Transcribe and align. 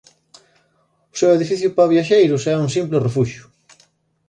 O 1.13 1.15
seu 1.19 1.29
edificio 1.37 1.69
para 1.75 1.91
viaxeiros 1.93 2.43
é 2.53 2.55
un 2.63 2.69
simple 2.75 3.03
refuxio. 3.07 3.43